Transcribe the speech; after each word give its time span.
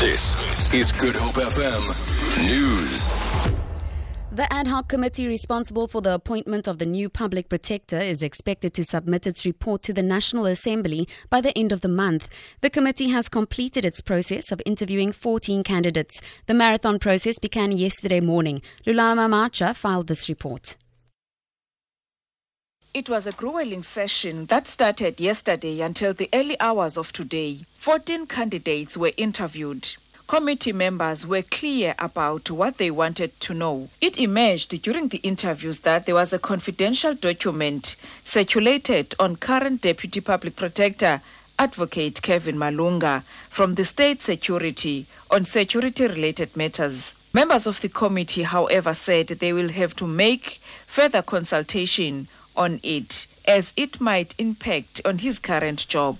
This 0.00 0.72
is 0.72 0.92
Good 0.92 1.14
Hope 1.14 1.34
FM 1.34 1.84
News. 2.48 3.12
The 4.32 4.50
ad 4.50 4.66
hoc 4.66 4.88
committee 4.88 5.26
responsible 5.26 5.88
for 5.88 6.00
the 6.00 6.14
appointment 6.14 6.66
of 6.66 6.78
the 6.78 6.86
new 6.86 7.10
public 7.10 7.50
protector 7.50 8.00
is 8.00 8.22
expected 8.22 8.72
to 8.74 8.84
submit 8.84 9.26
its 9.26 9.44
report 9.44 9.82
to 9.82 9.92
the 9.92 10.02
National 10.02 10.46
Assembly 10.46 11.06
by 11.28 11.42
the 11.42 11.56
end 11.58 11.70
of 11.70 11.82
the 11.82 11.88
month. 11.88 12.30
The 12.62 12.70
committee 12.70 13.10
has 13.10 13.28
completed 13.28 13.84
its 13.84 14.00
process 14.00 14.50
of 14.50 14.62
interviewing 14.64 15.12
14 15.12 15.62
candidates. 15.64 16.22
The 16.46 16.54
marathon 16.54 16.98
process 16.98 17.38
began 17.38 17.70
yesterday 17.70 18.20
morning. 18.20 18.62
Lulama 18.86 19.28
Macha 19.28 19.74
filed 19.74 20.06
this 20.06 20.30
report. 20.30 20.76
It 22.92 23.08
was 23.08 23.24
a 23.24 23.32
grueling 23.32 23.84
session 23.84 24.46
that 24.46 24.66
started 24.66 25.20
yesterday 25.20 25.80
until 25.80 26.12
the 26.12 26.28
early 26.34 26.58
hours 26.58 26.98
of 26.98 27.12
today. 27.12 27.60
14 27.78 28.26
candidates 28.26 28.96
were 28.96 29.12
interviewed. 29.16 29.90
Committee 30.26 30.72
members 30.72 31.24
were 31.24 31.42
clear 31.42 31.94
about 32.00 32.50
what 32.50 32.78
they 32.78 32.90
wanted 32.90 33.38
to 33.42 33.54
know. 33.54 33.90
It 34.00 34.18
emerged 34.18 34.82
during 34.82 35.06
the 35.06 35.18
interviews 35.18 35.78
that 35.80 36.04
there 36.04 36.16
was 36.16 36.32
a 36.32 36.40
confidential 36.40 37.14
document 37.14 37.94
circulated 38.24 39.14
on 39.20 39.36
current 39.36 39.82
Deputy 39.82 40.20
Public 40.20 40.56
Protector 40.56 41.22
Advocate 41.60 42.20
Kevin 42.22 42.56
Malunga 42.56 43.22
from 43.48 43.74
the 43.74 43.84
State 43.84 44.20
Security 44.20 45.06
on 45.30 45.44
security 45.44 46.08
related 46.08 46.56
matters. 46.56 47.14
Members 47.32 47.68
of 47.68 47.80
the 47.82 47.88
committee, 47.88 48.42
however, 48.42 48.94
said 48.94 49.28
they 49.28 49.52
will 49.52 49.68
have 49.68 49.94
to 49.94 50.08
make 50.08 50.60
further 50.88 51.22
consultation 51.22 52.26
on 52.56 52.80
it 52.82 53.26
as 53.46 53.72
it 53.76 54.00
might 54.00 54.34
impact 54.38 55.00
on 55.04 55.18
his 55.18 55.38
current 55.38 55.86
job. 55.88 56.18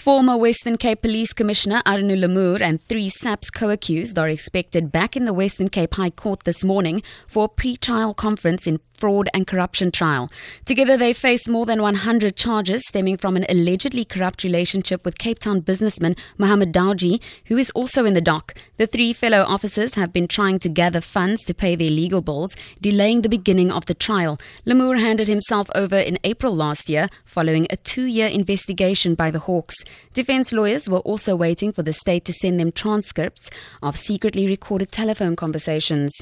Former 0.00 0.38
Western 0.38 0.78
Cape 0.78 1.02
Police 1.02 1.34
Commissioner 1.34 1.82
Arno 1.84 2.14
Lamoer 2.14 2.62
and 2.62 2.82
three 2.82 3.10
SAPS 3.10 3.50
co-accused 3.50 4.18
are 4.18 4.30
expected 4.30 4.90
back 4.90 5.14
in 5.14 5.26
the 5.26 5.34
Western 5.34 5.68
Cape 5.68 5.92
High 5.92 6.08
Court 6.08 6.44
this 6.44 6.64
morning 6.64 7.02
for 7.26 7.44
a 7.44 7.48
pre-trial 7.50 8.14
conference 8.14 8.66
in 8.66 8.80
fraud 9.00 9.28
and 9.32 9.46
corruption 9.46 9.90
trial. 9.90 10.30
Together, 10.66 10.96
they 10.96 11.12
face 11.14 11.48
more 11.48 11.64
than 11.64 11.80
100 11.80 12.36
charges 12.36 12.86
stemming 12.86 13.16
from 13.16 13.34
an 13.34 13.46
allegedly 13.48 14.04
corrupt 14.04 14.44
relationship 14.44 15.04
with 15.04 15.18
Cape 15.18 15.38
Town 15.38 15.60
businessman 15.60 16.14
Mohammed 16.36 16.72
Dawjee, 16.72 17.22
who 17.46 17.56
is 17.56 17.70
also 17.70 18.04
in 18.04 18.14
the 18.14 18.20
dock. 18.20 18.54
The 18.76 18.86
three 18.86 19.12
fellow 19.14 19.42
officers 19.42 19.94
have 19.94 20.12
been 20.12 20.28
trying 20.28 20.58
to 20.60 20.68
gather 20.68 21.00
funds 21.00 21.42
to 21.44 21.54
pay 21.54 21.74
their 21.74 21.90
legal 21.90 22.20
bills, 22.20 22.54
delaying 22.80 23.22
the 23.22 23.28
beginning 23.28 23.72
of 23.72 23.86
the 23.86 23.94
trial. 23.94 24.38
Lamoer 24.66 25.00
handed 25.00 25.28
himself 25.28 25.70
over 25.74 25.96
in 25.96 26.18
April 26.22 26.54
last 26.54 26.90
year 26.90 27.08
following 27.24 27.66
a 27.70 27.76
two 27.76 28.04
year 28.04 28.28
investigation 28.28 29.14
by 29.14 29.30
the 29.30 29.40
Hawks. 29.40 29.76
Defense 30.12 30.52
lawyers 30.52 30.88
were 30.88 31.00
also 31.00 31.36
waiting 31.36 31.72
for 31.72 31.82
the 31.82 31.92
state 31.92 32.24
to 32.24 32.32
send 32.32 32.58
them 32.58 32.72
transcripts 32.72 33.50
of 33.82 33.96
secretly 33.96 34.46
recorded 34.46 34.92
telephone 34.92 35.36
conversations. 35.36 36.12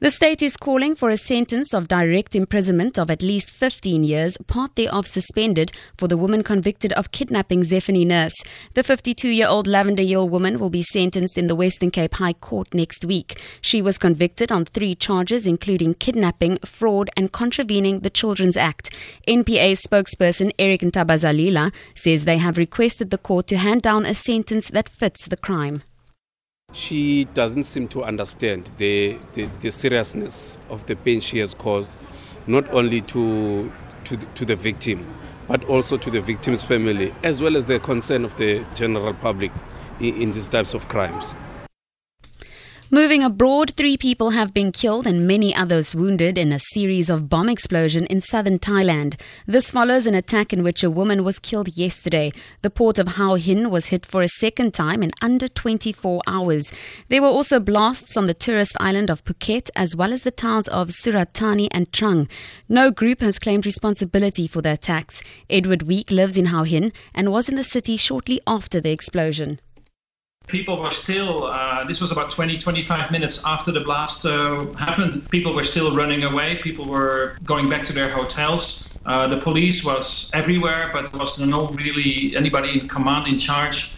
The 0.00 0.10
state 0.10 0.42
is 0.42 0.56
calling 0.56 0.96
for 0.96 1.08
a 1.08 1.16
sentence 1.16 1.72
of 1.72 1.86
direct 1.86 2.34
imprisonment 2.34 2.98
of 2.98 3.12
at 3.12 3.22
least 3.22 3.48
15 3.50 4.02
years, 4.02 4.36
part 4.48 4.74
thereof 4.74 5.06
suspended, 5.06 5.70
for 5.96 6.08
the 6.08 6.16
woman 6.16 6.42
convicted 6.42 6.92
of 6.94 7.12
kidnapping 7.12 7.62
Zephany 7.62 8.04
Nurse. 8.04 8.34
The 8.74 8.82
52 8.82 9.28
year 9.28 9.46
old 9.46 9.68
Lavender 9.68 10.02
Hill 10.02 10.28
woman 10.28 10.58
will 10.58 10.68
be 10.68 10.82
sentenced 10.82 11.38
in 11.38 11.46
the 11.46 11.54
Western 11.54 11.92
Cape 11.92 12.14
High 12.14 12.32
Court 12.32 12.74
next 12.74 13.04
week. 13.04 13.40
She 13.60 13.80
was 13.80 13.96
convicted 13.96 14.50
on 14.50 14.64
three 14.64 14.96
charges, 14.96 15.46
including 15.46 15.94
kidnapping, 15.94 16.58
fraud, 16.64 17.08
and 17.16 17.30
contravening 17.30 18.00
the 18.00 18.10
Children's 18.10 18.56
Act. 18.56 18.90
NPA 19.28 19.78
spokesperson 19.78 20.52
Eric 20.58 20.80
Ntabazalila 20.80 21.72
says 21.94 22.24
they 22.24 22.38
have 22.38 22.58
requested 22.58 23.10
the 23.10 23.18
court 23.18 23.46
to 23.46 23.56
hand 23.56 23.82
down 23.82 24.04
a 24.04 24.14
sentence 24.14 24.70
that 24.70 24.88
fits 24.88 25.28
the 25.28 25.36
crime 25.36 25.82
she 26.74 27.24
doesn't 27.34 27.64
seem 27.64 27.86
to 27.88 28.02
understand 28.02 28.70
the, 28.78 29.16
the, 29.34 29.48
the, 29.60 29.70
seriousness 29.70 30.58
of 30.68 30.84
the 30.86 30.96
pain 30.96 31.20
she 31.20 31.38
has 31.38 31.54
caused, 31.54 31.96
not 32.48 32.68
only 32.70 33.00
to, 33.00 33.72
to, 34.02 34.16
the, 34.16 34.26
to 34.34 34.44
the 34.44 34.56
victim, 34.56 35.06
but 35.46 35.62
also 35.64 35.96
to 35.96 36.10
the 36.10 36.20
victim's 36.20 36.64
family, 36.64 37.14
as 37.22 37.40
well 37.40 37.56
as 37.56 37.66
the 37.66 37.78
concern 37.78 38.24
of 38.24 38.36
the 38.38 38.64
general 38.74 39.14
public 39.14 39.52
in, 40.00 40.20
in 40.20 40.32
these 40.32 40.48
types 40.48 40.74
of 40.74 40.88
crimes. 40.88 41.34
Moving 42.90 43.22
abroad, 43.22 43.72
three 43.76 43.96
people 43.96 44.30
have 44.30 44.52
been 44.52 44.70
killed 44.70 45.06
and 45.06 45.26
many 45.26 45.54
others 45.54 45.94
wounded 45.94 46.36
in 46.36 46.52
a 46.52 46.58
series 46.58 47.08
of 47.08 47.30
bomb 47.30 47.48
explosions 47.48 48.06
in 48.10 48.20
southern 48.20 48.58
Thailand. 48.58 49.18
This 49.46 49.70
follows 49.70 50.06
an 50.06 50.14
attack 50.14 50.52
in 50.52 50.62
which 50.62 50.84
a 50.84 50.90
woman 50.90 51.24
was 51.24 51.38
killed 51.38 51.78
yesterday. 51.78 52.30
The 52.60 52.68
port 52.68 52.98
of 52.98 53.16
Hua 53.16 53.36
Hin 53.36 53.70
was 53.70 53.86
hit 53.86 54.04
for 54.04 54.20
a 54.20 54.28
second 54.28 54.74
time 54.74 55.02
in 55.02 55.12
under 55.22 55.48
24 55.48 56.20
hours. 56.26 56.70
There 57.08 57.22
were 57.22 57.28
also 57.28 57.58
blasts 57.58 58.18
on 58.18 58.26
the 58.26 58.34
tourist 58.34 58.76
island 58.78 59.08
of 59.08 59.24
Phuket 59.24 59.70
as 59.74 59.96
well 59.96 60.12
as 60.12 60.22
the 60.22 60.30
towns 60.30 60.68
of 60.68 60.92
Surat 60.92 61.32
Thani 61.32 61.70
and 61.72 61.90
Trang. 61.90 62.28
No 62.68 62.90
group 62.90 63.22
has 63.22 63.38
claimed 63.38 63.64
responsibility 63.64 64.46
for 64.46 64.60
the 64.60 64.72
attacks. 64.72 65.22
Edward 65.48 65.84
Week 65.84 66.10
lives 66.10 66.36
in 66.36 66.46
Hua 66.46 66.64
Hin 66.64 66.92
and 67.14 67.32
was 67.32 67.48
in 67.48 67.56
the 67.56 67.64
city 67.64 67.96
shortly 67.96 68.42
after 68.46 68.78
the 68.78 68.90
explosion 68.90 69.58
people 70.46 70.80
were 70.80 70.90
still 70.90 71.44
uh, 71.44 71.84
this 71.84 72.00
was 72.00 72.12
about 72.12 72.30
20 72.30 72.58
25 72.58 73.10
minutes 73.10 73.44
after 73.46 73.72
the 73.72 73.80
blast 73.80 74.26
uh, 74.26 74.64
happened. 74.74 75.28
People 75.30 75.54
were 75.54 75.62
still 75.62 75.94
running 75.96 76.24
away. 76.24 76.56
People 76.56 76.86
were 76.86 77.36
going 77.44 77.68
back 77.68 77.84
to 77.84 77.92
their 77.92 78.10
hotels. 78.10 78.90
Uh, 79.06 79.28
the 79.28 79.38
police 79.38 79.84
was 79.84 80.30
everywhere 80.32 80.90
but 80.92 81.10
there 81.10 81.20
was 81.20 81.38
no 81.38 81.66
really 81.68 82.36
anybody 82.36 82.80
in 82.80 82.88
command 82.88 83.26
in 83.26 83.38
charge. 83.38 83.96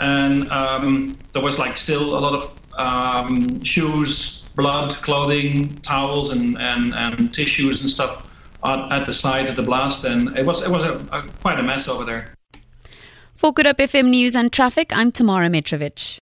And 0.00 0.50
um, 0.52 1.18
there 1.32 1.42
was 1.42 1.58
like 1.58 1.76
still 1.76 2.16
a 2.16 2.20
lot 2.20 2.34
of 2.34 2.54
um, 2.78 3.62
shoes 3.64 4.48
blood 4.54 4.92
clothing 5.06 5.68
towels 5.82 6.32
and, 6.32 6.58
and, 6.58 6.94
and 6.94 7.32
tissues 7.32 7.80
and 7.80 7.90
stuff 7.90 8.28
at, 8.64 9.04
the 9.04 9.12
site 9.12 9.48
of 9.48 9.56
the 9.56 9.62
blast. 9.62 10.04
And 10.04 10.36
it 10.38 10.46
was 10.46 10.62
it 10.62 10.70
was 10.70 10.82
a, 10.82 10.94
a, 11.10 11.22
quite 11.42 11.58
a 11.58 11.62
mess 11.62 11.88
over 11.88 12.04
there 12.04 12.37
for 13.38 13.52
Good 13.52 13.66
Hope 13.66 13.76
FM 13.76 14.08
News 14.08 14.34
and 14.34 14.52
Traffic, 14.52 14.90
I'm 14.92 15.12
Tamara 15.12 15.48
Mitrovic. 15.48 16.16